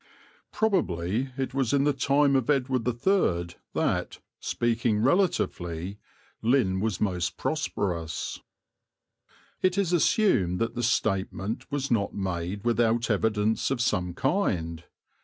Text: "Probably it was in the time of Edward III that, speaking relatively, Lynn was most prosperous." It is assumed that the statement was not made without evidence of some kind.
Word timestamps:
"Probably 0.51 1.31
it 1.37 1.53
was 1.53 1.73
in 1.73 1.83
the 1.83 1.93
time 1.93 2.35
of 2.35 2.49
Edward 2.49 2.87
III 2.87 3.55
that, 3.75 4.17
speaking 4.39 5.03
relatively, 5.03 5.99
Lynn 6.41 6.79
was 6.79 6.99
most 6.99 7.37
prosperous." 7.37 8.39
It 9.61 9.77
is 9.77 9.93
assumed 9.93 10.57
that 10.57 10.73
the 10.73 10.81
statement 10.81 11.71
was 11.71 11.91
not 11.91 12.15
made 12.15 12.63
without 12.63 13.11
evidence 13.11 13.69
of 13.69 13.79
some 13.79 14.15
kind. 14.15 14.85